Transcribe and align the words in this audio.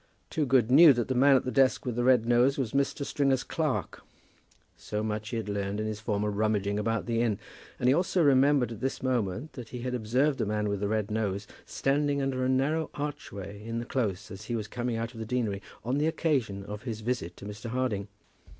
Toogood 0.31 0.71
knew 0.71 0.93
that 0.93 1.09
the 1.09 1.13
man 1.13 1.35
at 1.35 1.45
the 1.45 1.51
desk 1.51 1.85
with 1.85 1.95
the 1.95 2.03
red 2.03 2.25
nose 2.25 2.57
was 2.57 2.71
Mr. 2.73 3.05
Stringer's 3.05 3.43
clerk. 3.43 4.01
So 4.75 5.03
much 5.03 5.29
he 5.29 5.37
had 5.37 5.47
learned 5.47 5.79
in 5.79 5.85
his 5.85 5.99
former 5.99 6.31
rummaging 6.31 6.79
about 6.79 7.05
the 7.05 7.21
inn. 7.21 7.37
And 7.79 7.87
he 7.87 7.93
also 7.93 8.23
remembered 8.23 8.71
at 8.71 8.79
this 8.81 9.03
moment 9.03 9.53
that 9.53 9.69
he 9.69 9.81
had 9.83 9.93
observed 9.93 10.39
the 10.39 10.45
man 10.47 10.69
with 10.69 10.79
the 10.79 10.87
red 10.87 11.11
nose 11.11 11.45
standing 11.67 12.19
under 12.19 12.43
a 12.43 12.49
narrow 12.49 12.89
archway 12.95 13.63
in 13.63 13.77
the 13.77 13.85
close 13.85 14.31
as 14.31 14.45
he 14.45 14.55
was 14.55 14.67
coming 14.67 14.95
out 14.95 15.13
of 15.13 15.19
the 15.19 15.23
deanery, 15.27 15.61
on 15.85 15.99
the 15.99 16.07
occasion 16.07 16.63
of 16.63 16.81
his 16.81 17.01
visit 17.01 17.37
to 17.37 17.45
Mr. 17.45 17.69
Harding. 17.69 18.07